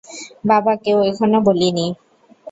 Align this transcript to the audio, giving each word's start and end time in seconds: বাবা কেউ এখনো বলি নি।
বাবা 0.45 0.73
কেউ 0.83 0.97
এখনো 1.09 1.37
বলি 1.47 1.69
নি। 1.71 1.85